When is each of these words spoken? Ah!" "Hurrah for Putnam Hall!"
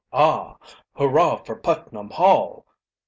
Ah!" 0.11 0.57
"Hurrah 0.95 1.35
for 1.43 1.55
Putnam 1.57 2.09
Hall!" 2.09 2.65